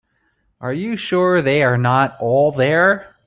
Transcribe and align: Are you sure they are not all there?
Are 0.59 0.73
you 0.73 0.97
sure 0.97 1.43
they 1.43 1.61
are 1.61 1.77
not 1.77 2.17
all 2.19 2.51
there? 2.51 3.17